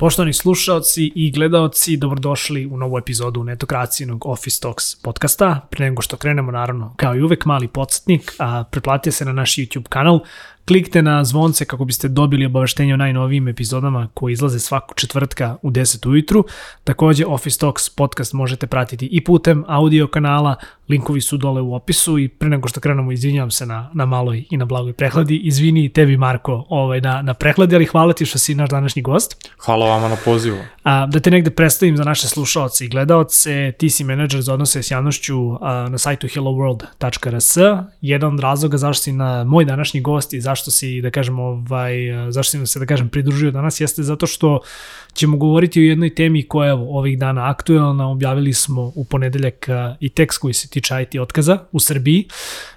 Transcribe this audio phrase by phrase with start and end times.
[0.00, 5.66] Poštovani slušalci i gledaoci, dobrodošli u novu epizodu netokracijenog Office Talks podcasta.
[5.70, 9.56] Pre nego što krenemo, naravno, kao i uvek, mali podsjetnik, a pretplatite se na naš
[9.56, 10.20] YouTube kanal,
[10.68, 15.70] Klikte na zvonce kako biste dobili obaveštenje o najnovijim epizodama koji izlaze svaku četvrtka u
[15.70, 16.44] 10 ujutru.
[16.84, 20.56] Takođe Office Talks podcast možete pratiti i putem audio kanala,
[20.88, 24.44] linkovi su dole u opisu i pre nego što krenemo izvinjavam se na, na maloj
[24.50, 25.36] i na blagoj prehladi.
[25.36, 29.50] Izvini tebi Marko ovaj, na, na prehladi, ali hvala ti što si naš današnji gost.
[29.58, 30.58] Hvala vama na pozivu.
[30.84, 34.82] A, da te negde predstavim za naše slušalce i gledaoce, ti si menadžer za odnose
[34.82, 37.56] s javnošću a, na sajtu helloworld.rs.
[38.00, 41.94] Jedan od razloga zašto si na moj današnji gost i zašto si, da kažem, ovaj,
[42.30, 44.60] zašto se, da kažem, pridružio danas, jeste zato što
[45.12, 48.10] ćemo govoriti o jednoj temi koja je ovih dana aktuelna.
[48.10, 49.68] Objavili smo u ponedeljak
[50.00, 52.28] i tekst koji se tiče IT otkaza u Srbiji.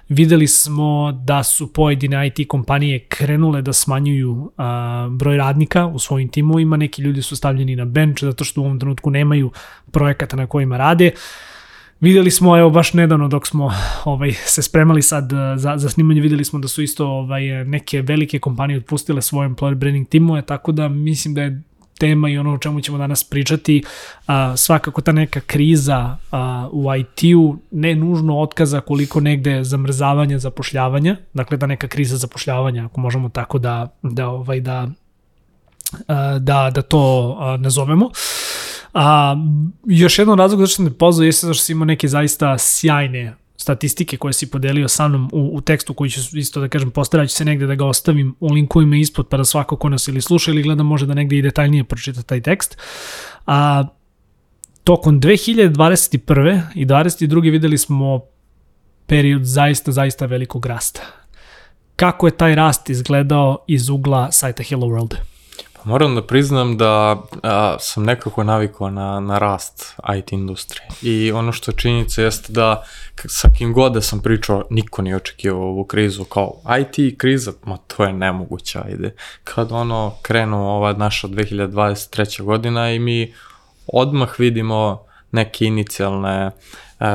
[0.08, 6.28] Videli smo da su pojedine IT kompanije krenule da smanjuju a, broj radnika u svojim
[6.28, 6.76] timovima.
[6.76, 9.50] Neki ljudi su stavljeni na bench zato što u ovom trenutku nemaju
[9.90, 11.10] projekata na kojima rade.
[12.04, 13.72] Videli smo, evo baš nedavno dok smo
[14.04, 18.38] ovaj, se spremali sad za, za snimanje, videli smo da su isto ovaj, neke velike
[18.38, 21.62] kompanije otpustile svoje employer branding timove, tako da mislim da je
[21.98, 23.82] tema i ono o čemu ćemo danas pričati,
[24.26, 31.16] a, svakako ta neka kriza a, u IT-u, ne nužno otkaza koliko negde zamrzavanja zapošljavanja,
[31.34, 34.88] dakle da neka kriza zapošljavanja, ako možemo tako da, da, ovaj, da,
[36.08, 38.10] a, da, da to a, nazovemo.
[38.94, 39.36] A,
[39.86, 44.16] još jedan razlog zašto sam te pozvao jeste zašto si imao neke zaista sjajne statistike
[44.16, 47.36] koje si podelio sa mnom u, u tekstu koji ću isto da kažem postarat ću
[47.36, 50.50] se negde da ga ostavim u linkovima ispod pa da svako ko nas ili sluša
[50.50, 52.78] ili gleda može da negde i detaljnije pročita taj tekst.
[53.46, 53.84] A,
[54.84, 56.60] tokom 2021.
[56.74, 57.50] i 2022.
[57.50, 58.20] videli smo
[59.06, 61.00] period zaista, zaista velikog rasta.
[61.96, 65.33] Kako je taj rast izgledao iz ugla sajta Hello World?
[65.84, 70.88] Moram da priznam da a, sam nekako navikao na, na rast IT industrije.
[71.02, 72.84] I ono što je činjenica jeste da
[73.28, 77.76] sa kim god da sam pričao, niko nije očekivao ovu krizu kao IT kriza, ma
[77.76, 79.14] to je nemoguće, ajde.
[79.44, 82.42] Kad ono krenu ova naša 2023.
[82.42, 83.34] godina i mi
[83.86, 86.50] odmah vidimo neke inicijalne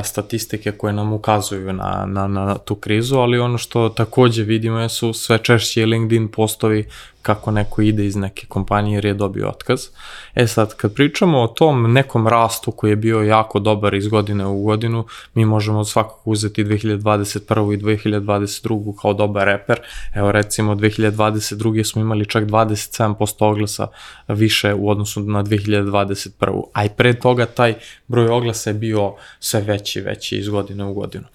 [0.04, 5.14] statistike koje nam ukazuju na, na, na tu krizu, ali ono što takođe vidimo su
[5.14, 6.88] sve češće LinkedIn postovi
[7.22, 9.88] kako neko ide iz neke kompanije jer je dobio otkaz.
[10.36, 14.46] E sad, kad pričamo o tom nekom rastu koji je bio jako dobar iz godine
[14.46, 17.74] u godinu, mi možemo svakako uzeti 2021.
[17.74, 18.94] i 2022.
[19.02, 19.80] kao dobar reper.
[20.16, 21.84] Evo recimo 2022.
[21.84, 23.88] smo imali čak 27% oglasa
[24.28, 26.64] više u odnosu na 2021.
[26.74, 27.74] A i pre toga taj
[28.08, 31.26] broj oglasa je bio sve veći veći iz godine u godinu.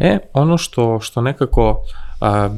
[0.00, 1.84] E, ono što, što nekako
[2.20, 2.50] a,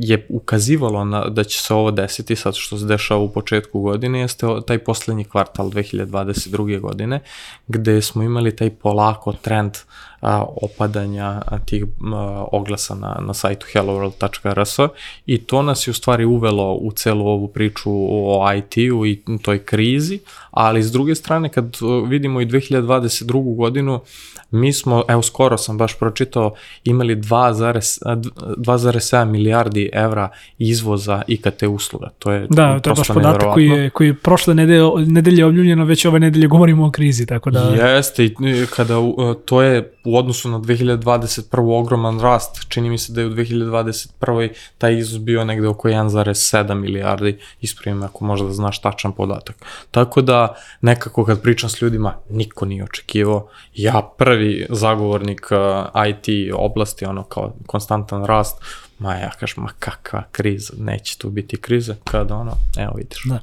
[0.00, 4.20] je ukazivalo na, da će se ovo desiti sad što se dešava u početku godine
[4.20, 6.80] jeste taj poslednji kvartal 2022.
[6.80, 7.20] godine
[7.68, 9.72] gde smo imali taj polako trend
[10.20, 11.84] a, opadanja tih
[12.14, 14.78] a, oglasa na, na sajtu helloworld.rs
[15.26, 19.64] i to nas je u stvari uvelo u celu ovu priču o IT-u i toj
[19.64, 21.76] krizi, ali s druge strane kad
[22.08, 23.56] vidimo i 2022.
[23.56, 24.00] godinu
[24.50, 27.14] mi smo, evo skoro sam baš pročitao, imali
[28.84, 30.28] 2,7 milijardi evra
[30.58, 32.10] izvoza IKT usluga.
[32.18, 35.84] To je Da, to je baš podatak koji je, koji je prošle nedelje, nedelje objavljeno,
[35.84, 37.60] već ove nedelje govorimo o krizi, tako da...
[37.60, 38.34] Jeste, i
[38.76, 38.94] kada
[39.44, 41.80] to je u odnosu na 2021.
[41.80, 44.48] ogroman rast, čini mi se da je u 2021.
[44.78, 49.56] taj izvoz bio negde oko 1,7 milijardi, ispravim ako možda znaš tačan podatak.
[49.90, 53.48] Tako da nekako kad pričam s ljudima, niko nije očekivao.
[53.74, 55.40] Ja prvi zagovornik
[56.08, 58.56] IT oblasti, ono kao konstantan rast,
[58.98, 63.22] ma ja kažem, ma kakva kriza, neće tu biti kriza, kada ono, evo vidiš.
[63.24, 63.38] Da.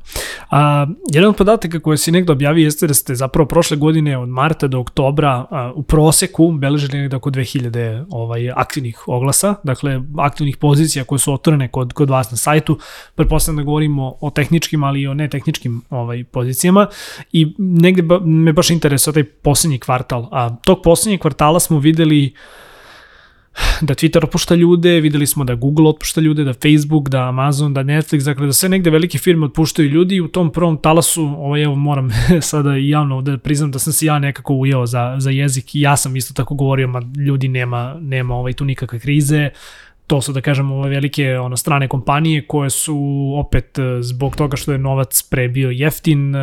[0.50, 4.29] A, jedan od podataka koje si negde objavio jeste da ste zapravo prošle godine od
[4.29, 10.57] marta do oktobra a, u proseku beležili negde oko 2000 ovaj, aktivnih oglasa, dakle aktivnih
[10.57, 12.80] pozicija koje su otvorene kod, kod vas na sajtu,
[13.15, 16.88] pretpostavljam da govorimo o tehničkim, ali i o netehničkim ovaj, pozicijama
[17.31, 20.27] i negde ba, me baš interesuje taj poslednji kvartal.
[20.31, 22.33] A, tog poslednjeg kvartala smo videli
[23.81, 27.83] da Twitter otpušta ljude, videli smo da Google otpušta ljude, da Facebook, da Amazon, da
[27.83, 31.63] Netflix, dakle da sve negde velike firme otpuštaju ljudi i u tom prvom talasu, ovaj,
[31.63, 32.09] evo moram
[32.42, 35.81] sada i javno da priznam da sam se ja nekako ujeo za, za jezik i
[35.81, 39.50] ja sam isto tako govorio, ma ljudi nema, nema ovaj, tu nikakve krize,
[40.12, 42.98] to su da kažemo ove velike ono strane kompanije koje su
[43.38, 46.40] opet e, zbog toga što je novac pre bio jeftin e,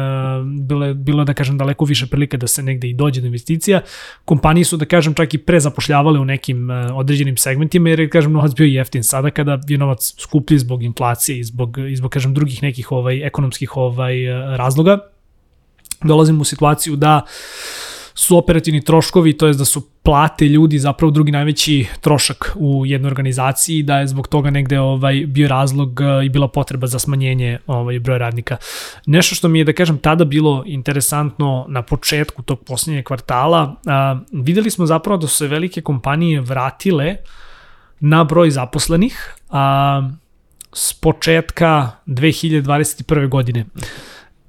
[0.60, 3.80] bilo bilo da kažem daleko više prilike da se negde i dođe do investicija.
[4.24, 8.10] Kompanije su da kažem čak i pre zapošljavale u nekim e, određenim segmentima jer je
[8.10, 9.02] kažem novac bio jeftin.
[9.02, 13.26] Sada kada je novac skuplji zbog inflacije i zbog i zbog kažem drugih nekih ovaj
[13.26, 14.14] ekonomskih ovaj
[14.56, 14.98] razloga
[16.02, 17.22] dolazimo u situaciju da
[18.18, 23.08] su operativni troškovi, to je da su plate ljudi zapravo drugi najveći trošak u jednoj
[23.08, 27.58] organizaciji, da je zbog toga negde ovaj bio razlog eh, i bila potreba za smanjenje
[27.66, 28.56] ovaj broja radnika.
[29.06, 34.18] Nešto što mi je da kažem tada bilo interesantno na početku tog poslednjeg kvartala, a,
[34.32, 37.16] videli smo zapravo da su se velike kompanije vratile
[38.00, 40.10] na broj zaposlenih a,
[40.72, 43.28] s početka 2021.
[43.28, 43.64] godine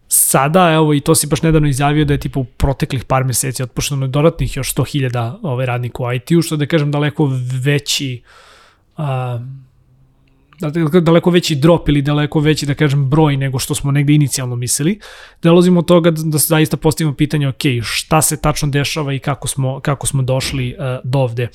[0.09, 3.63] sada, evo i to si baš nedavno izjavio da je tipa u proteklih par meseci
[3.63, 7.29] otpušteno dodatnih još 100.000 ovaj, radnika u IT-u, što da kažem daleko
[7.63, 8.21] veći
[11.01, 14.99] daleko veći drop ili daleko veći, da kažem, broj nego što smo negde inicijalno mislili.
[15.41, 19.47] Dolazimo od toga da, da zaista postavimo pitanje, ok, šta se tačno dešava i kako
[19.47, 21.47] smo, kako smo došli uh, do ovde.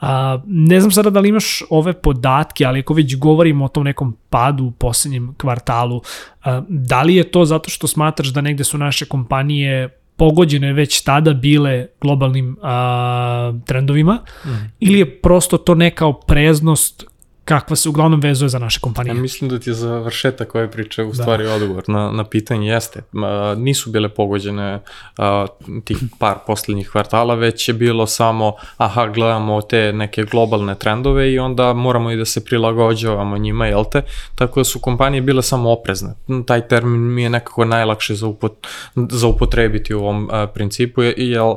[0.00, 3.84] A, ne znam sada da li imaš ove podatke, ali ako već govorimo o tom
[3.84, 6.02] nekom padu u poslednjem kvartalu,
[6.44, 11.00] a, da li je to zato što smatraš da negde su naše kompanije pogođene već
[11.00, 14.48] tada bile globalnim a, trendovima mm.
[14.80, 17.04] ili je prosto to neka opreznost
[17.46, 19.14] kakva se uglavnom vezuje za naše kompanije.
[19.14, 21.14] Ja mislim da ti je završetak ove priče u da.
[21.14, 21.54] stvari da.
[21.54, 23.02] odgovor na, na pitanje jeste.
[23.12, 24.80] Ma, nisu bile pogođene
[25.18, 25.46] a,
[25.84, 31.38] tih par poslednjih kvartala, već je bilo samo, aha, gledamo te neke globalne trendove i
[31.38, 34.02] onda moramo i da se prilagođavamo njima, jel te?
[34.34, 36.14] Tako da su kompanije bile samo oprezne.
[36.46, 41.54] Taj termin mi je nekako najlakše za, upot, za upotrebiti u ovom a, principu, jel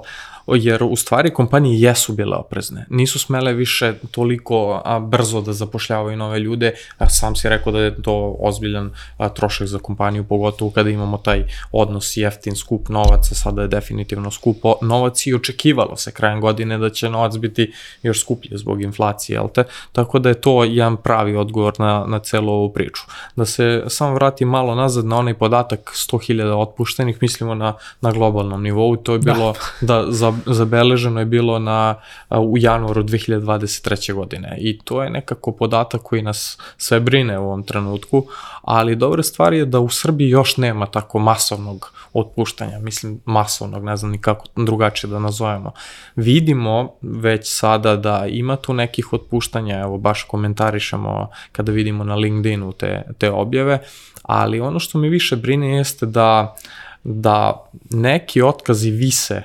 [0.56, 2.86] jer u stvari kompanije jesu bile oprezne.
[2.90, 7.80] Nisu smele više toliko a, brzo da zapošljavaju nove ljude, a sam si rekao da
[7.80, 13.36] je to ozbiljan a, trošak za kompaniju, pogotovo kada imamo taj odnos jeftin skup novaca,
[13.36, 17.74] sada je definitivno skup novac i očekivalo se krajem godine da će novac biti
[18.04, 19.64] još skuplji zbog inflacije, jel te?
[19.92, 23.02] Tako da je to jedan pravi odgovor na, na celu ovu priču.
[23.36, 28.64] Da se samo vratim malo nazad na onaj podatak 100.000 otpuštenih, mislimo na, na globalnom
[28.64, 29.34] nivou, to je da.
[29.34, 31.96] bilo da, da za zabeleženo je bilo na,
[32.30, 34.14] u januaru 2023.
[34.14, 38.26] godine i to je nekako podatak koji nas sve brine u ovom trenutku,
[38.62, 43.98] ali dobra stvar je da u Srbiji još nema tako masovnog otpuštanja, mislim masovnog, ne
[43.98, 45.72] znam ni kako drugačije da nazovemo.
[46.16, 52.72] Vidimo već sada da ima tu nekih otpuštanja, evo baš komentarišemo kada vidimo na LinkedInu
[52.72, 53.80] te, te objave,
[54.24, 56.56] ali ono što mi više brine jeste da
[57.04, 59.44] da neki otkazi vise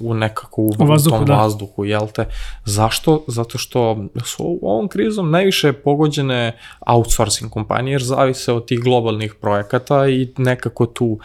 [0.00, 1.34] u nekako u, u vazduhu, tom da.
[1.34, 2.26] vazduhu, jel te?
[2.64, 3.24] Zašto?
[3.26, 10.08] Zato što su ovom krizom najviše pogođene outsourcing kompanije, jer zavise od tih globalnih projekata
[10.08, 11.18] i nekako tu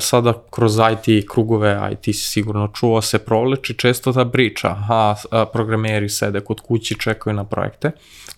[0.00, 5.14] sada kroz IT krugove, IT si sigurno čuo, se proleči često ta priča, aha,
[5.52, 7.90] programeri sede kod kući, čekaju na projekte.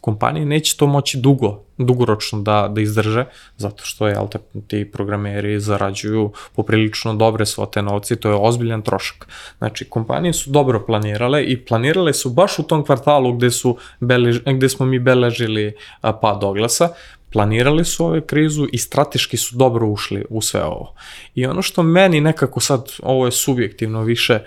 [0.03, 3.25] Kompanije neće to moći dugo, dugoročno da, da izdrže,
[3.57, 9.29] zato što je, te, ti programeri zarađuju poprilično dobre svote novci, to je ozbiljan trošak.
[9.59, 14.41] Znači, kompanije su dobro planirale i planirale su baš u tom kvartalu gde, su belež,
[14.47, 16.89] gde smo mi beležili pad oglasa,
[17.33, 20.95] planirali su ove krizu i strateški su dobro ušli u sve ovo.
[21.35, 24.39] I ono što meni nekako sad, ovo je subjektivno više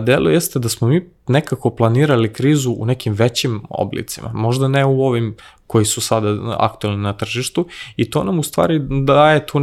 [0.00, 5.02] delo, jeste da smo mi nekako planirali krizu u nekim većim oblicima, možda ne u
[5.02, 5.36] ovim
[5.66, 7.66] koji su sada aktualni na tržištu
[7.96, 9.60] i to nam u stvari daje tu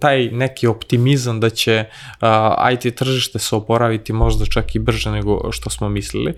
[0.00, 1.84] taj neki optimizam da će
[2.20, 6.34] a, IT tržište se oporaviti možda čak i brže nego što smo mislili,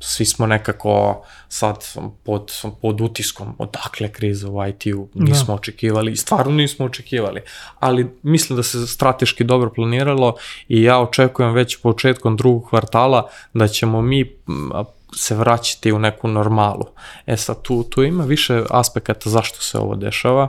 [0.00, 1.76] svi smo nekako sad
[2.24, 2.52] pod,
[2.82, 5.54] pod utiskom odakle kriza u IT-u nismo da.
[5.54, 7.40] očekivali, stvarno nismo očekivali,
[7.78, 10.36] ali mislim da se strateški dobro planiralo
[10.68, 14.36] i ja očekujem već početkom drugog kvartala da ćemo mi
[15.16, 16.86] se vraćati u neku normalu.
[17.26, 20.48] E sad, tu, tu ima više aspekata zašto se ovo dešava.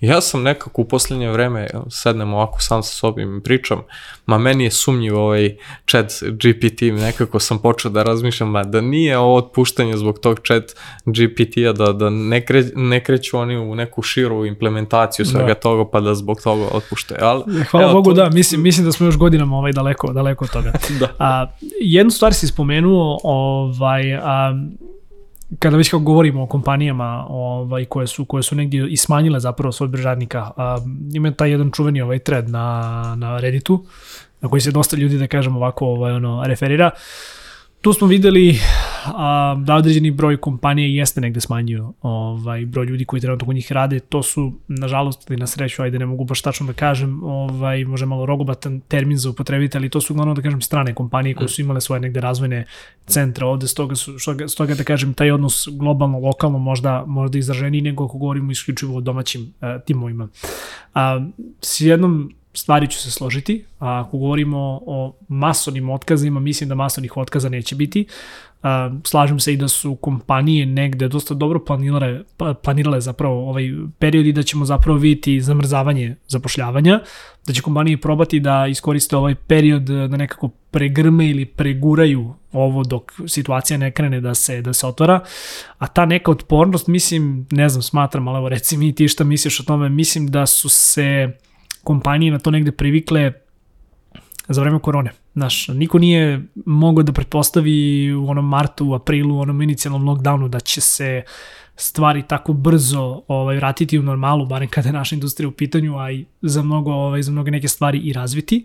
[0.00, 3.82] Ja sam nekako u poslednje vreme, sednem ovako sam sa sobim i pričam,
[4.26, 5.56] ma meni je sumnjiv ovaj
[5.90, 10.64] chat GPT, nekako sam počeo da razmišljam, ma da nije ovo otpuštanje zbog tog chat
[11.04, 15.54] GPT-a, da, da ne, kre, ne kreću oni u neku širu implementaciju svega da.
[15.54, 17.20] toga, pa da zbog toga otpuštaju.
[17.22, 20.44] Ali, Hvala evo, Bogu, to, da, mislim, mislim da smo još godinama ovaj daleko, daleko
[20.44, 20.72] od toga.
[21.00, 21.08] da.
[21.18, 21.46] A,
[21.80, 24.54] jednu stvar si spomenuo, ovaj, a,
[25.58, 29.72] kada već kako govorimo o kompanijama ovaj, koje, su, koje su negdje i smanjile zapravo
[29.72, 30.78] svoj broj radnika, a,
[31.12, 33.84] ima taj jedan čuveni ovaj thread na, na Redditu,
[34.40, 36.90] na koji se dosta ljudi, da kažem ovako, ovaj, ono, referira.
[37.80, 38.58] Tu smo videli
[39.06, 43.72] a, da određeni broj kompanija jeste negde smanjio ovaj, broj ljudi koji trenutno kod njih
[43.72, 44.00] rade.
[44.00, 48.06] To su, nažalost, ili na sreću, ajde ne mogu baš tačno da kažem, ovaj, može
[48.06, 51.60] malo rogobatan termin za upotrebiti, ali to su uglavnom, da kažem, strane kompanije koje su
[51.60, 52.64] imale svoje negde razvojne
[53.06, 57.82] centre ovde, stoga, su, stoga, stoga da kažem, taj odnos globalno, lokalno možda, možda izraženiji
[57.82, 60.28] nego ako govorimo isključivo o domaćim uh, timovima.
[60.94, 61.26] A,
[61.60, 63.64] s jednom stvari ću se složiti.
[63.78, 68.06] A ako govorimo o masovnim otkazima, mislim da masovnih otkaza neće biti.
[69.04, 74.26] Slažem se i da su kompanije negde dosta dobro planirale, pa, planirale zapravo ovaj period
[74.26, 77.00] i da ćemo zapravo vidjeti zamrzavanje zapošljavanja,
[77.46, 83.12] da će kompanije probati da iskoriste ovaj period da nekako pregrme ili preguraju ovo dok
[83.26, 85.20] situacija ne krene da se da se otvara,
[85.78, 89.60] a ta neka otpornost, mislim, ne znam, smatram, ali evo reci mi ti šta misliš
[89.60, 91.32] o tome, mislim da su se
[91.90, 93.32] kompanije na to negde privikle
[94.48, 95.10] za vreme korone.
[95.34, 100.48] Znaš, niko nije mogao da pretpostavi u onom martu, u aprilu, u onom inicijalnom lockdownu
[100.48, 101.22] da će se
[101.76, 106.10] stvari tako brzo ovaj, vratiti u normalu, barem kada je naša industrija u pitanju, a
[106.10, 108.64] i za mnogo, ovaj, za mnogo neke stvari i razviti.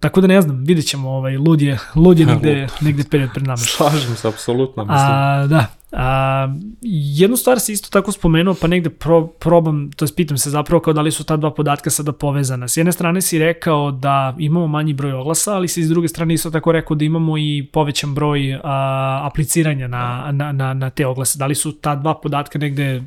[0.00, 3.46] Tako da ne znam, vidjet ćemo, ovaj, lud je, lud je negde, negde period pred
[3.46, 3.56] nama.
[3.56, 4.84] Slažem se, apsolutno.
[4.84, 4.98] Mislim.
[4.98, 6.48] A, da, A,
[6.82, 10.80] jednu stvar se isto tako spomenuo, pa negde pro, probam, to je pitam se zapravo
[10.80, 12.68] kao da li su ta dva podatka sada povezana.
[12.68, 16.34] S jedne strane si rekao da imamo manji broj oglasa, ali si s druge strane
[16.34, 21.06] isto tako rekao da imamo i povećan broj a, apliciranja na, na, na, na te
[21.06, 21.38] oglase.
[21.38, 23.02] Da li su ta dva podatka negde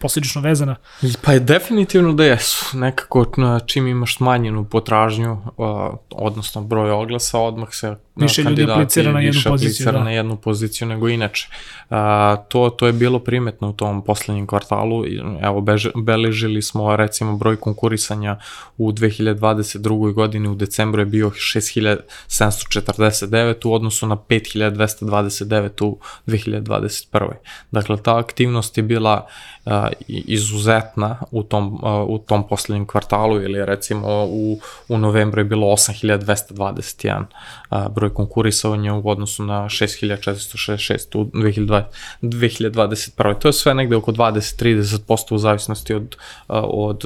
[0.00, 0.76] posljedično vezana?
[1.22, 2.78] Pa je definitivno da jesu.
[2.78, 3.26] Nekako
[3.66, 9.40] čim imaš smanjenu potražnju, a, odnosno broj oglasa, odmah se više ljudi aplicira na jednu
[9.44, 9.84] poziciju.
[9.84, 10.04] Više da.
[10.04, 11.48] na jednu poziciju nego inače.
[11.90, 15.04] A, to, to je bilo primetno u tom poslednjem kvartalu.
[15.42, 18.36] Evo, beže, beležili smo recimo broj konkurisanja
[18.78, 20.12] u 2022.
[20.12, 27.30] godini u decembru je bio 6749 u odnosu na 5229 u 2021.
[27.70, 29.26] Dakle, ta aktivnost je bila
[29.64, 34.58] a, izuzetna u tom, a, u tom poslednjem kvartalu ili recimo u,
[34.88, 37.24] u novembru je bilo 8221
[37.68, 41.82] a, broj konkurisavanja u odnosu na 6466 u 2020,
[42.22, 43.38] 2021.
[43.38, 46.16] To je sve negde oko 20-30% u zavisnosti od,
[46.48, 47.02] od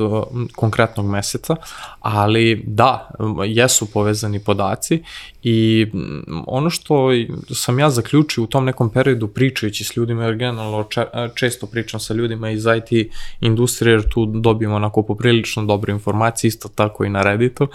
[0.57, 1.57] konkretnog meseca,
[2.01, 3.11] ali da,
[3.47, 5.03] jesu povezani podaci
[5.43, 5.87] i
[6.47, 7.09] ono što
[7.51, 10.89] sam ja zaključio u tom nekom periodu pričajući s ljudima, jer generalno
[11.35, 16.69] često pričam sa ljudima iz IT industrije, jer tu dobijemo onako poprilično dobre informacije, isto
[16.69, 17.69] tako i na Redditu,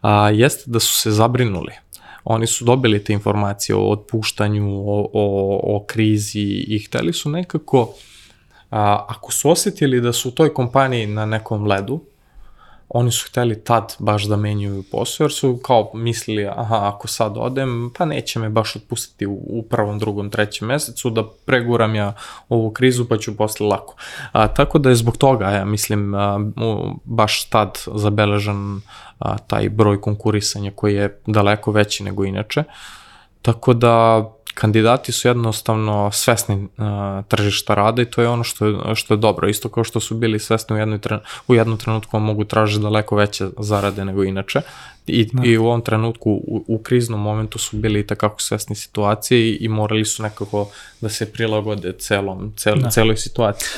[0.00, 1.72] a, jeste da su se zabrinuli
[2.24, 7.94] oni su dobili te informacije o otpuštanju, o, o, o krizi i hteli su nekako,
[8.70, 12.00] a, ako su osetili da su u toj kompaniji na nekom ledu,
[12.94, 17.36] oni su hteli tad baš da menjuju posao, jer su kao mislili, aha, ako sad
[17.36, 22.12] odem, pa neće me baš otpustiti u, u prvom, drugom, trećem mesecu, da preguram ja
[22.48, 23.94] ovu krizu, pa ću posle lako.
[24.32, 26.40] A, tako da je zbog toga, ja mislim, a,
[27.04, 28.80] baš tad zabeležan
[29.18, 32.64] a, taj broj konkurisanja koji je daleko veći nego inače.
[33.42, 36.64] Tako da kandidati su jednostavno svesni uh,
[37.28, 39.48] tržišta rada i to je ono što je, što je dobro.
[39.48, 40.98] Isto kao što su bili svesni u, jednoj,
[41.48, 44.60] u jednom trenutku mogu tražiti daleko veće zarade nego inače.
[45.06, 45.42] I, da.
[45.44, 49.56] i u ovom trenutku u, u kriznom momentu su bili i takako svesni situacije i,
[49.60, 50.68] i morali su nekako
[51.00, 52.90] da se prilagode celom, cel, da.
[52.90, 53.68] celoj situaciji.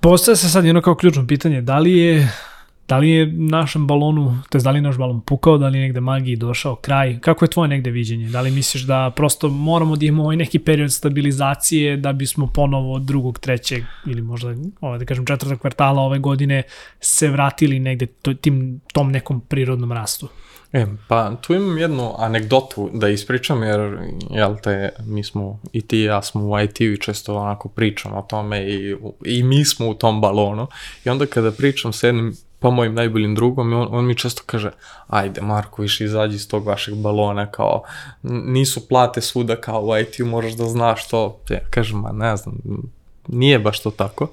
[0.00, 2.32] Postaje se sad jedno kao ključno pitanje, da li je
[2.88, 5.78] Da li je našem balonu, to je da li je naš balon pukao, da li
[5.78, 7.18] je negde magiji došao kraj?
[7.20, 8.28] Kako je tvoje negde viđenje?
[8.28, 12.98] Da li misliš da prosto moramo da imamo ovaj neki period stabilizacije da bismo ponovo
[12.98, 16.62] drugog, trećeg ili možda ovaj, da kažem četvrtog kvartala ove godine
[17.00, 20.28] se vratili negde to, tim, tom nekom prirodnom rastu?
[20.72, 23.98] E, pa tu imam jednu anegdotu da ispričam, jer,
[24.30, 28.18] jel te, mi smo, i ti i ja smo u IT-u i često onako pričamo
[28.18, 30.66] o tome i, i mi smo u tom balonu.
[31.04, 34.70] I onda kada pričam sa jednim pa mojim najboljim drugom on, on mi često kaže
[35.06, 37.82] ajde Marko više izađi iz tog vašeg balona kao
[38.22, 41.40] nisu plate svuda kao u IT-u moraš da znaš to.
[41.48, 42.54] Ja kažem ma ne znam
[43.28, 44.28] nije baš to tako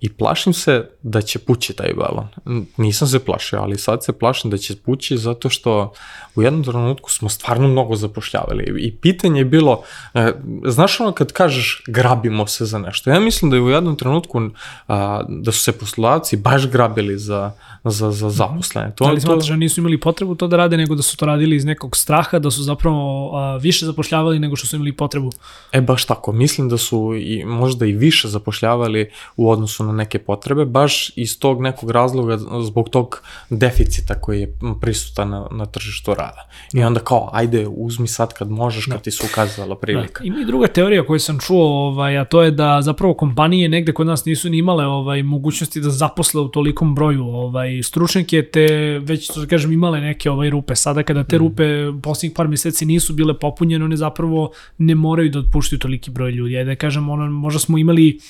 [0.00, 2.28] i plašim se da će pući taj balon.
[2.76, 5.92] Nisam se plašio, ali sad se plašim da će pući zato što
[6.34, 9.82] u jednom trenutku smo stvarno mnogo zapošljavali i pitanje je bilo,
[10.14, 10.32] e,
[10.64, 14.40] znaš ono kad kažeš grabimo se za nešto, ja mislim da je u jednom trenutku
[14.88, 17.52] a, da su se poslodavci baš grabili za,
[17.84, 18.92] za, za zaposlene.
[18.94, 21.26] To, da li smatraš da nisu imali potrebu to da rade, nego da su to
[21.26, 25.30] radili iz nekog straha, da su zapravo a, više zapošljavali nego što su imali potrebu?
[25.72, 26.32] E, baš tako.
[26.32, 31.38] Mislim da su i možda i više zapošljavali u odnosu na neke potrebe, baš iz
[31.38, 36.48] tog nekog razloga, zbog tog deficita koji je prisutan na, na tržištu rada.
[36.72, 39.02] I onda kao, ajde, uzmi sad kad možeš, kad da.
[39.02, 40.22] ti se ukazala prilika.
[40.22, 40.26] Da.
[40.26, 43.92] Ima i druga teorija koju sam čuo, ovaj, a to je da zapravo kompanije negde
[43.92, 48.66] kod nas nisu ni imale ovaj, mogućnosti da zaposle u tolikom broju ovaj, stručnjake, te
[49.02, 50.76] već, da kažem, imale neke ovaj, rupe.
[50.76, 51.38] Sada kada te mm.
[51.38, 51.64] rupe
[52.02, 56.56] poslednjih par meseci nisu bile popunjene, one zapravo ne moraju da otpuštaju toliki broj ljudi.
[56.56, 58.20] Ajde da kažem, ono, možda smo imali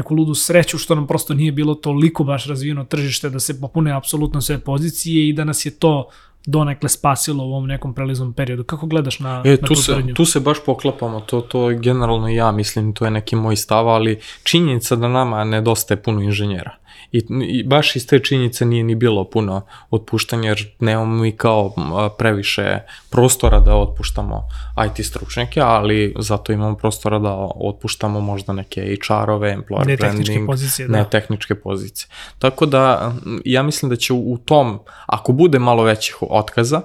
[0.00, 3.92] neku ludu sreću što nam prosto nije bilo toliko baš razvijeno tržište da se popune
[3.92, 6.08] apsolutno sve pozicije i da nas je to
[6.46, 8.64] donekle spasilo u ovom nekom preliznom periodu.
[8.64, 12.28] Kako gledaš na, e, na tu tu se, tu se baš poklapamo, to, to generalno
[12.28, 16.79] ja mislim, to je neki moj stav, ali činjenica da nama nedostaje puno inženjera.
[17.12, 21.74] I, I baš iz te činjenice nije ni bilo puno otpuštanja, jer nemamo mi kao
[22.18, 22.78] previše
[23.10, 24.48] prostora da otpuštamo
[24.86, 30.46] IT stručnjake, ali zato imamo prostora da otpuštamo možda neke HR-ove, employer Ne tehničke branding,
[30.46, 30.98] pozicije, da.
[30.98, 32.08] ne tehničke pozicije.
[32.38, 33.12] Tako da,
[33.44, 36.80] ja mislim da će u tom, ako bude malo većih otkaza,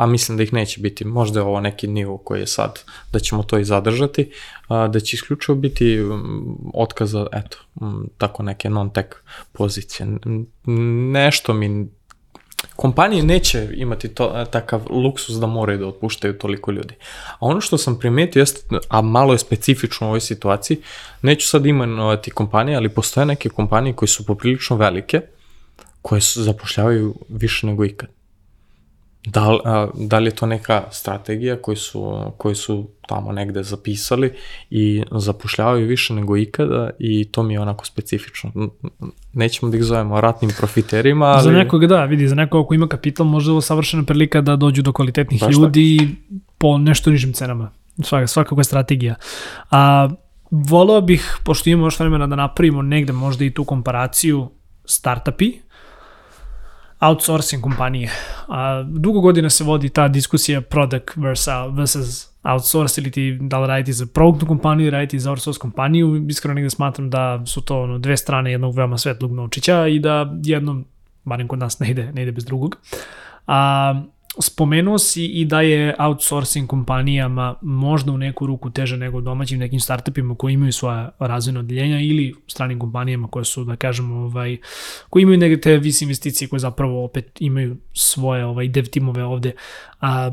[0.00, 2.80] a mislim da ih neće biti, možda je ovo neki nivo koji je sad,
[3.12, 4.30] da ćemo to i zadržati,
[4.68, 9.14] da će isključivo biti m, otkaza, eto, m, tako neke non-tech
[9.52, 10.08] pozicije.
[11.12, 11.88] Nešto mi
[12.76, 16.94] kompanije neće imati to, takav luksus da moraju da otpuštaju toliko ljudi.
[17.32, 20.78] A ono što sam primetio, jest, a malo je specifično u ovoj situaciji,
[21.22, 25.20] neću sad imenovati kompanije, ali postoje neke kompanije koje su poprilično velike,
[26.02, 28.19] koje su, zapošljavaju više nego ikad.
[29.26, 33.62] Da, li- a, da li je to neka strategija koju su, koju su tamo negde
[33.62, 34.32] zapisali
[34.70, 38.52] i zapošljavaju više nego ikada i to mi je onako specifično.
[39.32, 41.42] Nećemo da ih zovemo ratnim profiterima, ali...
[41.42, 44.56] Za nekoga da, vidi, za nekoga ko ima kapital možda je ovo savršena prilika da
[44.56, 46.16] dođu do kvalitetnih Baš ljudi
[46.58, 47.70] po nešto nižim cenama.
[48.02, 49.14] Svaka, svakako je strategija.
[49.70, 50.08] A,
[50.50, 54.48] volao bih, pošto imamo još vremena da napravimo negde možda i tu komparaciju
[54.84, 55.52] startupi,
[57.00, 58.10] outsourcing kompanije.
[58.48, 63.66] A, dugo godina se vodi ta diskusija product versus, versus outsource ili ti da li
[63.66, 66.26] raditi za produktnu kompaniju ili raditi za outsource kompaniju.
[66.28, 70.32] Iskreno negde smatram da su to ono, dve strane jednog veoma svetlog novčića i da
[70.44, 70.84] jednom,
[71.24, 72.76] barem kod nas, ne ide, ne ide bez drugog.
[73.46, 74.02] A,
[74.38, 79.80] spomenuo si i da je outsourcing kompanijama možda u neku ruku teže nego domaćim nekim
[79.80, 84.56] startupima koji imaju svoja razvojna odeljenja ili stranim kompanijama koje su, da kažemo, ovaj,
[85.10, 89.52] koji imaju neke te vis investicije koje zapravo opet imaju svoje ovaj, dev timove ovde.
[90.00, 90.30] A,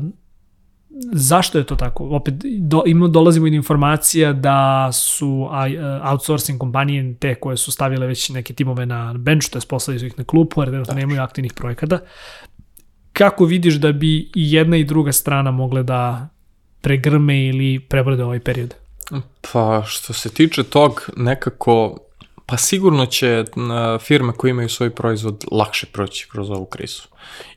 [1.12, 2.04] zašto je to tako?
[2.04, 5.48] Opet do, ima, dolazimo i do informacija da su
[6.02, 10.06] outsourcing kompanije te koje su stavile već neke timove na bench, to je poslali su
[10.06, 11.98] ih na klupu, jer da nemaju aktivnih projekata.
[13.18, 16.28] Kako vidiš da bi i jedna i druga strana mogle da
[16.80, 18.74] pregrme ili prebrode ovaj period?
[19.52, 21.98] Pa što se tiče tog nekako,
[22.50, 27.02] pa sigurno će na, firme koje imaju svoj proizvod lakše proći kroz ovu krizu.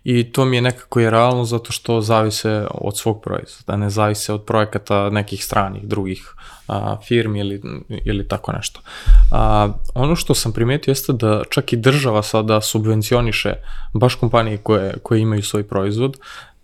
[0.04, 4.34] I to mi je nekako i realno zato što zavise od svog proizvoda, ne zavise
[4.34, 6.34] od projekata nekih stranih, drugih
[6.68, 7.62] a, firmi ili,
[8.06, 8.82] ili tako nešto.
[9.32, 13.54] A, ono što sam primetio jeste da čak i država sada subvencioniše
[13.94, 16.18] baš kompanije koje, koje imaju svoj proizvod,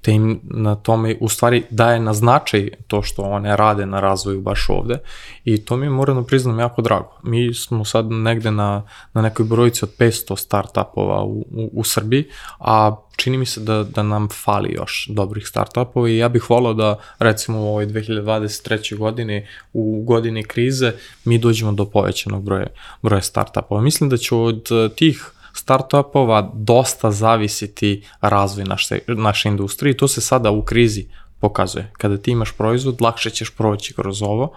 [0.08, 4.41] te im na tome u stvari daje na značaj to što one rade na razvoju
[4.41, 5.00] baš ovde
[5.43, 7.20] i to mi je moram da priznam jako drago.
[7.24, 12.24] Mi smo sad negde na, na nekoj brojici od 500 startupova u, u, u Srbiji,
[12.60, 16.74] a čini mi se da, da nam fali još dobrih startupova i ja bih volao
[16.74, 18.98] da recimo u ovoj 2023.
[18.98, 20.93] godini u godini krize
[21.26, 22.67] mi dođemo do povećanog broja,
[23.02, 23.82] broja startupova.
[23.82, 30.22] Mislim da će od tih startupova dosta zavisiti razvoj naše, naše industrije i to se
[30.22, 31.08] sada u krizi
[31.39, 31.91] pokazuje.
[31.98, 34.54] Kada ti imaš proizvod, lakše ćeš proći kroz ovo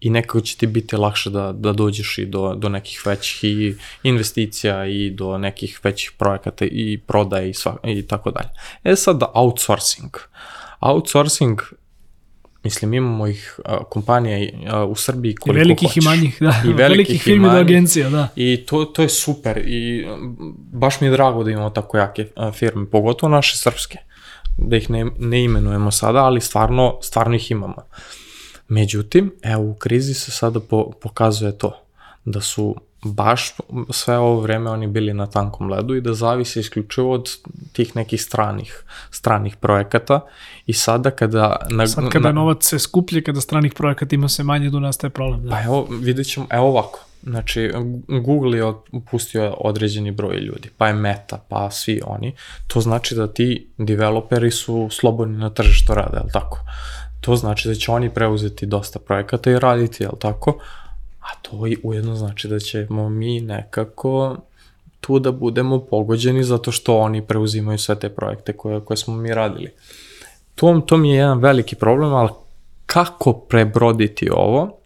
[0.00, 3.74] i nekako će ti biti lakše da, da dođeš i do, do nekih većih i
[4.02, 8.48] investicija i do nekih većih projekata i prodaje i, sva, i tako dalje.
[8.84, 10.16] E sad outsourcing.
[10.80, 11.60] Outsourcing
[12.64, 14.50] Mislim, imamo ih uh, kompanija
[14.84, 16.04] uh, u Srbiji koliko I velikih hoćeš.
[16.04, 16.62] i manjih, da.
[16.64, 18.28] I velikih, velikih firmi do agencija, da.
[18.36, 20.06] I to, to je super i
[20.72, 23.98] baš mi je drago da imamo tako jake a, firme, pogotovo naše srpske,
[24.56, 27.82] da ih ne, ne imenujemo sada, ali stvarno, stvarno ih imamo.
[28.68, 31.84] Međutim, evo u krizi se sada po, pokazuje to,
[32.24, 33.54] da su baš
[33.90, 37.30] sve ovo vreme oni bili na tankom ledu i da zavise isključivo od
[37.72, 40.20] tih nekih stranih, stranih projekata
[40.66, 41.66] i sada kada...
[41.70, 45.10] Na, Sad kada je novac sve skuplje, kada stranih projekata ima sve manje, do nastaje
[45.10, 45.42] problem.
[45.42, 45.50] Da.
[45.50, 47.04] Pa evo, vidjet ćemo, evo ovako.
[47.22, 47.72] Znači,
[48.22, 48.72] Google je
[49.10, 52.34] pustio određeni broj ljudi, pa je Meta, pa svi oni.
[52.66, 56.58] To znači da ti developeri su slobodni na tržištu rada, je li tako?
[57.20, 60.58] To znači da će oni preuzeti dosta projekata i raditi, je li tako?
[61.28, 64.36] A to i ujedno znači da ćemo mi nekako
[65.00, 69.34] tu da budemo pogođeni zato što oni preuzimaju sve te projekte koje, koje smo mi
[69.34, 69.72] radili.
[70.54, 72.28] To, to mi je jedan veliki problem, ali
[72.86, 74.78] kako prebroditi ovo,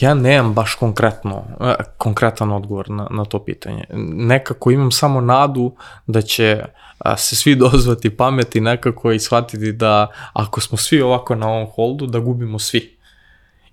[0.00, 3.84] ja nemam baš konkretno, eh, konkretan odgovor na, na to pitanje.
[4.14, 5.72] Nekako imam samo nadu
[6.06, 6.64] da će
[6.98, 11.66] a, se svi dozvati pameti nekako i shvatiti da ako smo svi ovako na ovom
[11.66, 12.95] holdu, da gubimo svi.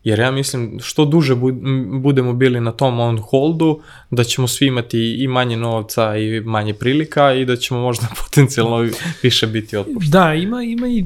[0.04, 1.36] Jer ja mislim, što duže
[2.02, 3.80] budemo bili na tom on holdu,
[4.12, 8.90] da ćemo svi imati i manje novca i manje prilika i da ćemo možda potencijalno
[9.24, 10.12] više biti otpušteni.
[10.12, 11.06] Da, ima, ima, i,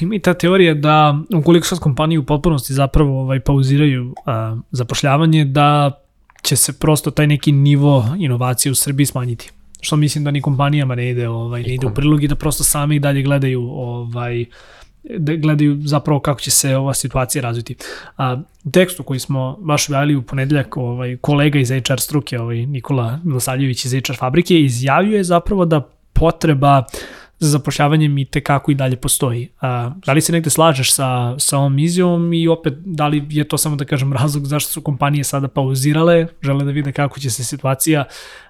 [0.00, 5.44] ima i ta teorija da ukoliko sad kompanije u potpunosti zapravo ovaj, pauziraju a, zapošljavanje,
[5.44, 6.00] da
[6.42, 10.94] će se prosto taj neki nivo inovacije u Srbiji smanjiti što mislim da ni kompanijama
[10.94, 14.44] ne ide ovaj ne ide u prilog i da prosto sami dalje gledaju ovaj
[15.18, 17.76] da gledaju zapravo kako će se ova situacija razviti.
[18.16, 22.66] A, u tekstu koji smo baš objavili u ponedeljak, ovaj, kolega iz HR struke, ovaj,
[22.66, 26.84] Nikola Milosavljević iz HR fabrike, izjavio je zapravo da potreba
[27.38, 29.48] za zapošljavanjem i tekako i dalje postoji.
[29.60, 33.44] A, da li se negde slažeš sa, sa ovom izjavom i opet da li je
[33.44, 37.30] to samo da kažem razlog zašto su kompanije sada pauzirale, žele da vide kako će
[37.30, 38.04] se situacija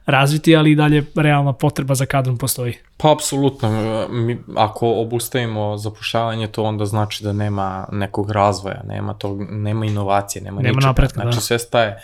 [0.06, 2.74] razviti, ali i dalje realna potreba za kadrom postoji?
[2.96, 3.68] Pa apsolutno,
[4.10, 10.42] mi, ako obustavimo zapošljavanje, to onda znači da nema nekog razvoja, nema, tog, nema inovacije,
[10.42, 10.86] nema, nema ničega.
[10.86, 11.40] Napretka, znači da.
[11.40, 11.98] sve staje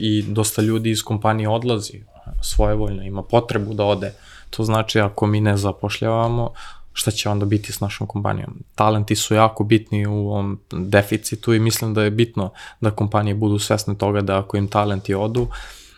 [0.00, 2.02] i dosta ljudi iz kompanije odlazi
[2.42, 4.12] svojevoljno, ima potrebu da ode
[4.50, 6.52] To znači ako mi ne zapošljavamo,
[6.92, 8.62] šta će onda biti s našom kompanijom.
[8.74, 13.58] Talenti su jako bitni u ovom deficitu i mislim da je bitno da kompanije budu
[13.58, 15.46] svesne toga da ako im talenti odu,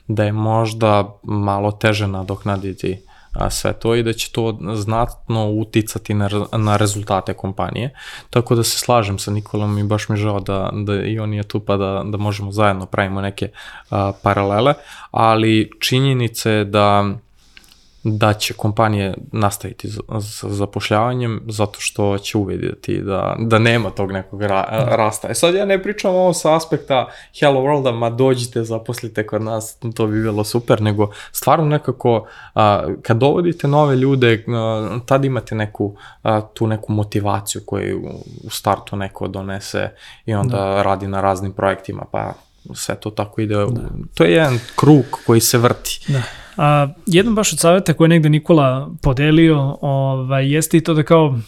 [0.09, 6.15] da je možda malo teže nadoknaditi a, sve to i da će to znatno uticati
[6.15, 7.91] na, na rezultate kompanije.
[8.31, 11.43] Tako da se slažem sa Nikolom i baš mi žao da, da i on je
[11.43, 13.51] tu pa da, da možemo zajedno pravimo neke
[13.91, 14.75] a, paralele,
[15.11, 17.05] ali činjenica je da
[18.05, 19.89] da će kompanije nastaviti
[20.21, 25.29] sa zapošljavanjem zato što će uvidjeti da, da nema tog nekog ra, rasta.
[25.31, 27.09] E sad ja ne pričam ovo sa aspekta
[27.41, 32.87] Hello Worlda, ma dođite, zaposlite kod nas, to bi bilo super, nego stvarno nekako a,
[33.03, 38.03] kad dovodite nove ljude, a, tad imate neku, a, tu neku motivaciju koju
[38.45, 39.91] u startu neko donese
[40.27, 40.83] i onda da.
[40.83, 42.33] radi na raznim projektima, pa
[42.75, 43.55] sve to tako ide.
[43.55, 43.89] Da.
[44.15, 46.01] To je jedan krug koji se vrti.
[46.09, 46.23] Da.
[46.57, 51.03] A, jedan baš od savjeta koje je negde Nikola podelio ovaj, jeste i to da
[51.03, 51.39] kao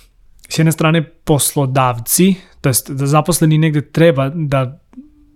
[0.49, 4.79] s jedne strane poslodavci, to jest da zaposleni negde treba da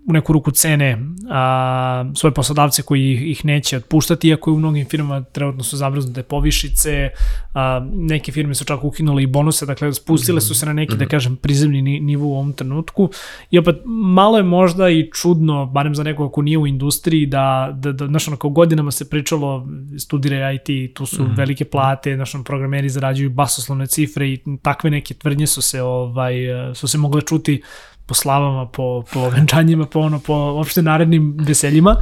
[0.09, 0.97] u neku ruku cene
[1.29, 5.77] a, svoje poslodavce koji ih, ih neće otpuštati, iako je u mnogim firmama trenutno su
[5.77, 7.09] zamrznute povišice,
[7.53, 11.05] a, neke firme su čak ukinule i bonuse, dakle spustile su se na neki, da
[11.05, 11.09] mhm.
[11.09, 13.09] kažem, prizemni nivo u ovom trenutku.
[13.51, 17.69] I opet, malo je možda i čudno, barem za nekog ko nije u industriji, da,
[17.73, 19.67] da, da znaš, ono, kao godinama se pričalo,
[19.99, 21.37] studire IT, tu su mm -hmm.
[21.37, 26.35] velike plate, znaš, ono, programeri zarađuju basoslovne cifre i takve neke tvrdnje su se, ovaj,
[26.73, 27.61] su se mogle čuti
[28.09, 31.95] po slavama, po, po venčanjima, po, ono, po opšte narednim veseljima.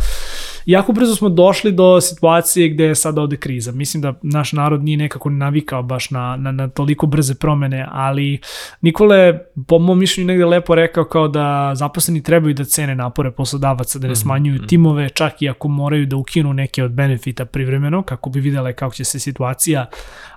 [0.66, 3.72] Jako brzo smo došli do situacije gde je sada ovde kriza.
[3.72, 8.40] Mislim da naš narod nije nekako navikao baš na, na, na toliko brze promene, ali
[8.82, 14.00] Nikole, po mom mišljenju, negde lepo rekao kao da zaposleni trebaju da cene napore poslodavaca,
[14.00, 14.68] da ne mhm, smanjuju -hmm.
[14.68, 18.96] timove, čak i ako moraju da ukinu neke od benefita privremeno, kako bi videle kako
[18.96, 19.86] će se situacija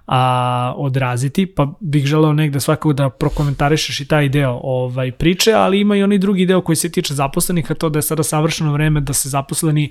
[0.06, 5.80] a, odraziti, pa bih želeo negde svakako da prokomentarišeš i taj deo ovaj, priče, ali
[5.80, 8.72] ima i onaj drugi deo koji se tiče zaposlenih, a to da je sada savršeno
[8.72, 9.90] vreme da se zaposleni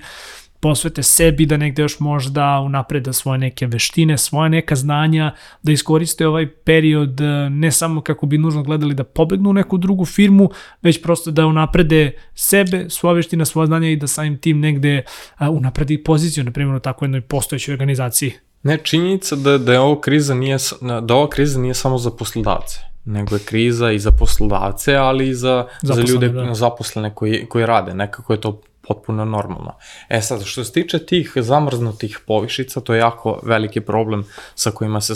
[0.60, 6.26] posvete sebi, da negde još možda unapreda svoje neke veštine, svoje neka znanja, da iskoriste
[6.26, 10.50] ovaj period e, ne samo kako bi nužno gledali da pobegnu u neku drugu firmu,
[10.82, 15.02] već prosto da unaprede sebe, svoje veštine, svoje znanja i da samim tim negde
[15.50, 18.32] unapredi poziciju, na primjer u takvoj jednoj postojećoj organizaciji.
[18.62, 20.56] Ne, činjenica da, da je ovo kriza nije,
[21.02, 25.34] da ova kriza nije samo za poslodavce, nego je kriza i za poslodavce, ali i
[25.34, 26.54] za, za ljude da.
[26.54, 27.94] zaposlene koji, koji rade.
[27.94, 29.74] Nekako je to potpuno normalno.
[30.08, 35.00] E sad, što se tiče tih zamrznutih povišica, to je jako veliki problem sa kojima
[35.00, 35.14] se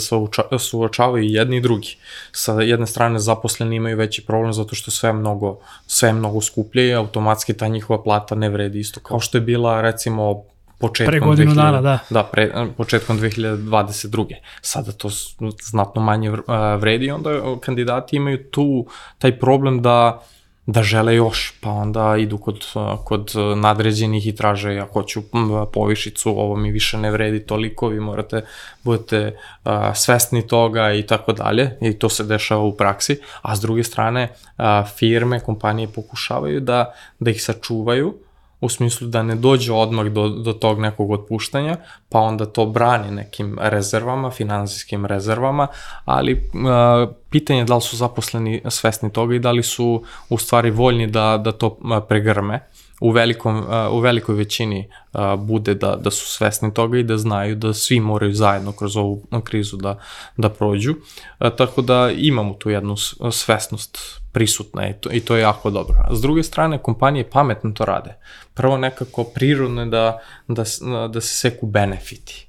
[0.59, 1.97] suočavaju jedni i drugi.
[2.31, 6.41] Sa jedne strane zaposleni imaju veći problem zato što sve je mnogo, sve je mnogo
[6.41, 10.43] skuplje i automatski ta njihova plata ne vredi isto kao što je bila recimo
[10.87, 11.99] početkom pre godinu 2000, dana, da.
[12.09, 14.35] Da, pre, početkom 2022.
[14.61, 15.09] Sada to
[15.63, 16.31] znatno manje
[16.79, 17.29] vredi, onda
[17.61, 18.85] kandidati imaju tu
[19.19, 20.21] taj problem da
[20.65, 22.65] da žele još, pa onda idu kod,
[23.03, 25.21] kod nadređenih i traže ja hoću
[25.73, 28.41] povišicu, ovo mi više ne vredi toliko, vi morate
[28.83, 33.61] budete uh, svesni toga i tako dalje i to se dešava u praksi, a s
[33.61, 34.63] druge strane uh,
[34.97, 38.13] firme, kompanije pokušavaju da, da ih sačuvaju
[38.65, 41.77] u smislu da ne dođe odmah do, do tog nekog otpuštanja,
[42.09, 45.67] pa onda to brani nekim rezervama, finansijskim rezervama,
[46.05, 50.37] ali uh, pitanje je da li su zaposleni svesni toga i da li su u
[50.37, 51.77] stvari voljni da, da to
[52.09, 52.59] pregrme
[53.01, 57.17] u, velikom, uh, u velikoj većini uh, bude da, da su svesni toga i da
[57.17, 59.99] znaju da svi moraju zajedno kroz ovu krizu da,
[60.37, 60.95] da prođu.
[61.57, 62.95] Tako da imamo tu jednu
[63.31, 65.95] svesnost prisutna i to, i to je jako dobro.
[66.07, 68.15] A s druge strane, kompanije pametno to rade.
[68.53, 70.63] Prvo nekako prirodno je da, da,
[71.07, 72.45] da se seku benefiti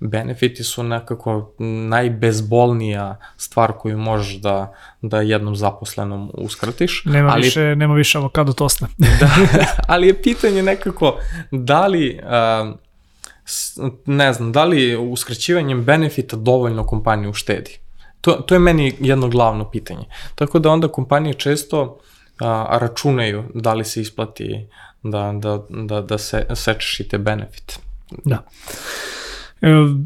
[0.00, 1.52] benefiti su nekako
[1.88, 7.02] najbezbolnija stvar koju možeš da, da jednom zaposlenom uskratiš.
[7.04, 8.88] Nema, ali, više, nema više avokado tosne.
[9.20, 9.30] da,
[9.88, 11.18] ali je pitanje nekako
[11.50, 12.74] da li, uh,
[14.06, 17.78] ne znam, da li uskraćivanjem benefita dovoljno kompaniju uštedi?
[18.26, 20.04] To, to je meni jedno glavno pitanje.
[20.34, 22.46] Tako da onda kompanije često uh,
[22.80, 24.66] računaju da li se isplati
[25.02, 27.74] da, da, da, da se sečeš i te benefite.
[28.24, 28.42] Da.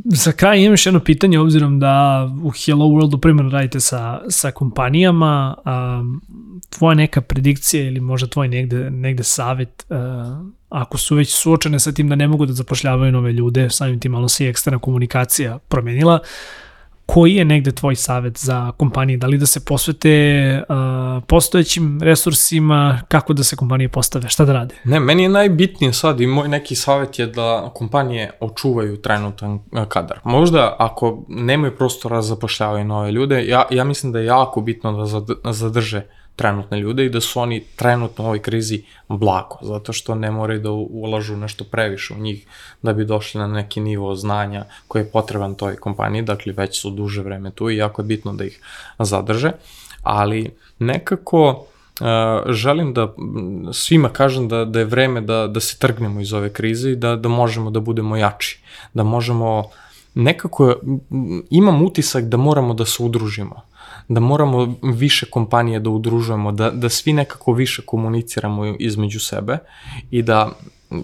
[0.05, 4.51] Za kraj imam još jedno pitanje, obzirom da u Hello Worldu primarno radite sa, sa
[4.51, 6.23] kompanijama, um,
[6.71, 9.97] tvoja neka predikcija ili možda tvoj negde, negde savet, uh,
[10.69, 14.13] ako su već suočene sa tim da ne mogu da zapošljavaju nove ljude, samim tim
[14.13, 16.29] malo se i eksterna komunikacija promenila, uh,
[17.13, 19.17] koji je negde tvoj savet za kompanije?
[19.19, 24.53] Da li da se posvete uh, postojećim resursima, kako da se kompanije postave, šta da
[24.53, 24.75] rade?
[24.85, 30.21] Ne, meni je najbitnije sad i moj neki savet je da kompanije očuvaju trenutan kadar.
[30.25, 35.07] Možda ako nemaju prostora za zapošljavaju nove ljude, ja, ja mislim da je jako bitno
[35.43, 36.03] da zadrže
[36.41, 40.61] trenutne ljude i da su oni trenutno u ovoj krizi blako, zato što ne moraju
[40.61, 42.47] da ulažu nešto previše u njih
[42.83, 46.91] da bi došli na neki nivo znanja koji je potreban toj kompaniji, dakle već su
[46.91, 48.61] duže vreme tu i jako je bitno da ih
[48.99, 49.53] zadrže,
[50.03, 51.67] ali nekako
[52.01, 52.07] Uh,
[52.53, 53.13] želim da
[53.73, 57.17] svima kažem da, da je vreme da, da se trgnemo iz ove krize i da,
[57.17, 58.63] da možemo da budemo jači,
[58.95, 59.69] da možemo
[60.15, 60.75] nekako
[61.51, 63.61] imam utisak da moramo da se udružimo
[64.11, 69.59] da moramo više kompanije da udružujemo, da, da svi nekako više komuniciramo između sebe
[70.11, 70.51] i da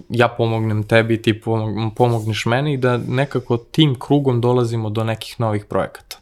[0.08, 1.40] ja pomognem tebi, ti
[1.96, 6.16] pomogneš meni i da nekako tim krugom dolazimo do nekih novih projekata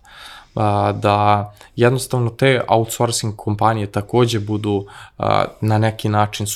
[0.94, 4.86] da jednostavno te outsourcing kompanije takođe budu
[5.60, 6.46] na neki način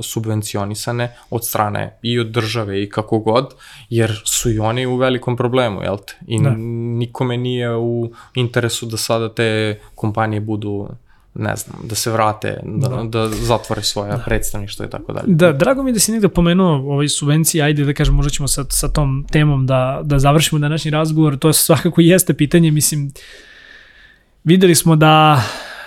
[0.00, 3.54] subvencionisane od strane i od države i kako god,
[3.88, 6.14] jer su i oni u velikom problemu, jel te?
[6.26, 6.50] I da.
[6.98, 10.88] nikome nije u interesu da sada te kompanije budu
[11.34, 13.02] ne znam, da se vrate, da, da.
[13.02, 14.22] da zatvore svoja da.
[14.22, 15.26] predstavništva i tako dalje.
[15.26, 18.48] Da, drago mi je da si negde pomenuo ovaj subvencije, ajde da kažem, možda ćemo
[18.48, 23.12] sa, sa tom temom da, da završimo današnji razgovor, to svakako jeste pitanje, mislim,
[24.44, 25.42] videli smo da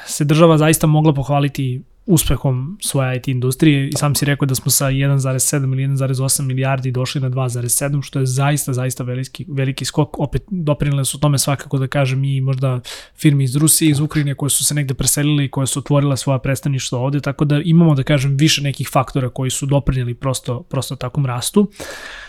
[0.05, 4.71] se država zaista mogla pohvaliti uspehom svoje IT industrije i sam si rekao da smo
[4.71, 10.19] sa 1,7 ili 1,8 milijardi došli na 2,7 što je zaista, zaista veliki, veliki skok.
[10.19, 12.79] Opet doprinile su tome svakako da kažem i možda
[13.15, 16.39] firme iz Rusije, iz Ukrajine koje su se negde preselile i koje su otvorile svoja
[16.39, 20.95] predstavništva ovde, tako da imamo da kažem više nekih faktora koji su doprinili prosto, prosto
[20.95, 21.61] takvom rastu.
[21.61, 22.26] Uh,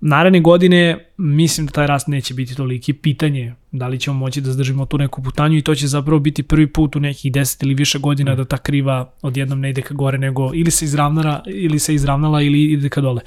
[0.00, 2.92] Naredne godine mislim da taj rast neće biti toliki.
[2.92, 6.42] Pitanje da li ćemo moći da zdržimo tu neku putanju i to će zapravo biti
[6.42, 9.94] prvi put u nekih 10 ili više godina da ta kriva odjednom ne ide ka
[9.94, 13.20] gore nego ili se izravnala ili se izravnala ili ide ka dole.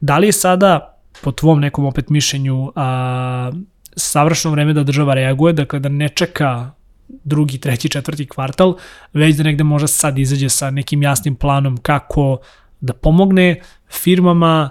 [0.00, 3.52] Da li je sada po tvom nekom opet mišljenju a,
[3.96, 6.70] savršeno vreme da država reaguje, dakle da ne čeka
[7.08, 8.76] drugi, treći, četvrti kvartal,
[9.12, 12.38] već da negde može sad izađe sa nekim jasnim planom kako
[12.80, 13.60] da pomogne
[13.90, 14.70] firmama,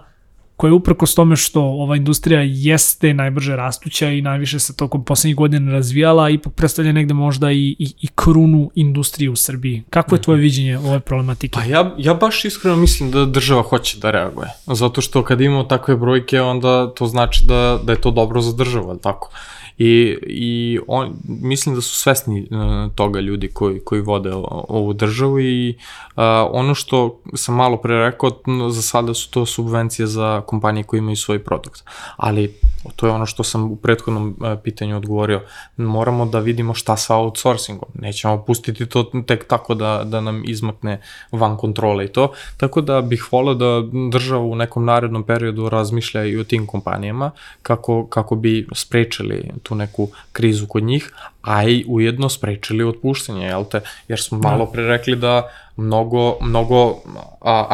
[0.63, 0.71] koja
[1.02, 5.71] je s tome što ova industrija jeste najbrže rastuća i najviše se tokom poslednjih godina
[5.71, 9.84] razvijala, ipak predstavlja negde možda i, i, i krunu industrije u Srbiji.
[9.89, 10.43] Kako je tvoje mhm.
[10.43, 11.60] viđenje ove problematike?
[11.60, 14.47] Pa ja, ja baš iskreno mislim da država hoće da reaguje.
[14.67, 18.54] Zato što kad imamo takve brojke, onda to znači da, da je to dobro za
[18.54, 19.30] državu, ali tako?
[19.77, 24.31] I, i on, mislim da su svesni uh, toga ljudi koji, koji vode
[24.67, 28.29] ovu državu i uh, ono što sam malo pre rekao,
[28.69, 31.83] za sada su to subvencije za kompanije koje imaju svoj produkt.
[32.17, 32.53] Ali
[32.95, 35.41] to je ono što sam u prethodnom uh, pitanju odgovorio.
[35.77, 37.89] Moramo da vidimo šta sa outsourcingom.
[37.93, 42.31] Nećemo pustiti to tek tako da, da nam izmakne van kontrole i to.
[42.57, 47.31] Tako da bih volio da država u nekom narednom periodu razmišlja i o tim kompanijama
[47.62, 53.65] kako, kako bi sprečili tu neku krizu kod njih, a i ujedno sprečili otpuštanje, jel
[53.71, 53.82] te?
[54.08, 54.49] Jer smo da.
[54.49, 56.95] malo pre rekli da mnogo, mnogo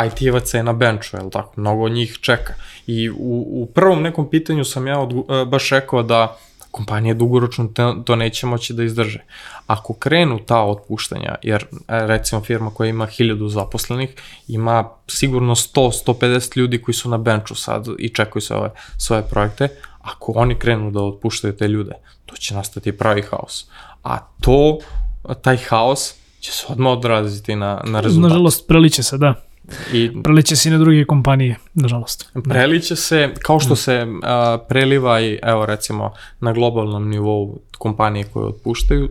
[0.08, 1.54] IT-evaca je na benču, jel tako?
[1.56, 2.54] Mnogo njih čeka.
[2.88, 3.16] I u,
[3.52, 6.38] u prvom nekom pitanju sam ja odgu, e, baš rekao da
[6.72, 7.70] kompanije dugoročno
[8.06, 9.20] to neće moći da izdrže.
[9.68, 14.10] Ako krenu ta otpuštanja, jer e, recimo firma koja ima 1000 zaposlenih,
[14.48, 19.70] ima sigurno 100-150 ljudi koji su na benču sad i čekaju se ove svoje projekte,
[20.02, 21.92] ako oni krenu da otpuštaju te ljude,
[22.26, 23.66] to će nastati pravi haos.
[24.04, 24.80] A to,
[25.42, 28.30] taj haos će se odmah odraziti na, na rezultat.
[28.30, 29.34] Nažalost, preliče se, da.
[29.94, 32.32] I Preliće se i na druge kompanije, nažalost.
[32.44, 38.46] preliće se, kao što se a, preliva i, evo recimo, na globalnom nivou kompanije koje
[38.46, 39.10] otpuštaju,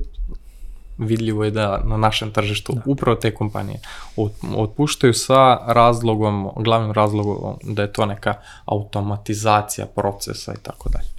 [0.98, 2.80] vidljivo je da na našem tržištu da.
[2.87, 3.80] upravo te kompanije
[4.16, 8.34] ot- otpuštaju sa razlogom, glavnim razlogom da je to neka
[8.64, 11.17] automatizacija procesa i tako dalje.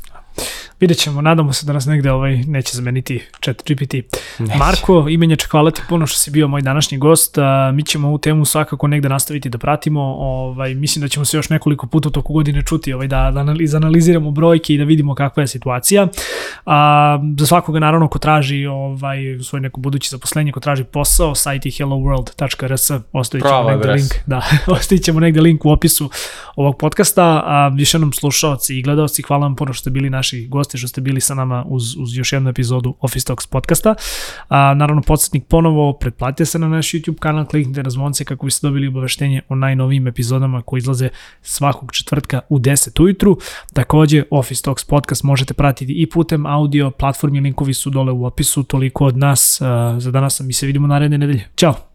[0.79, 3.93] Vidjet ćemo, nadamo se da nas negde ovaj neće zameniti chat GPT.
[4.39, 4.57] Neće.
[4.57, 7.37] Marko, imenjač, hvala ti puno što si bio moj današnji gost.
[7.37, 10.01] A, mi ćemo ovu temu svakako negde nastaviti da pratimo.
[10.01, 13.39] Ovaj, mislim da ćemo se još nekoliko puta u toku godine čuti ovaj, da, da
[13.39, 16.07] analiz- analiziramo brojke i da vidimo kakva je situacija.
[16.65, 21.65] A, za svakoga naravno ko traži ovaj, svoj neko budući zaposlenje, ko traži posao, sajt
[21.65, 24.03] je helloworld.rs, ostavit ćemo Prava negde adresa.
[24.03, 24.41] link, da,
[24.77, 26.09] ostavit ćemo negde link u opisu
[26.55, 27.23] ovog podcasta.
[27.45, 30.87] A, još jednom slušalci i gledalci, hvala vam puno što ste bili naši gosti, što
[30.87, 33.95] ste bili sa nama uz, uz još jednu epizodu Office Talks podcasta.
[34.49, 38.67] A, naravno, podsjetnik ponovo, pretplatite se na naš YouTube kanal, kliknite na zvonce kako biste
[38.67, 41.09] dobili obaveštenje o najnovijim epizodama koji izlaze
[41.41, 43.37] svakog četvrtka u 10 ujutru.
[43.73, 48.63] Takođe, Office Talks podcast možete pratiti i putem audio, platformi linkovi su dole u opisu,
[48.63, 49.61] toliko od nas.
[49.61, 51.49] A, za danas mi se vidimo naredne nedelje.
[51.55, 51.88] Ćao!